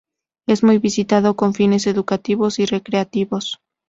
Es 0.47 0.63
muy 0.63 0.79
visitado 0.79 1.35
con 1.35 1.53
fines 1.53 1.85
educativos 1.85 2.57
y 2.57 2.65
recreativos. 2.65 3.59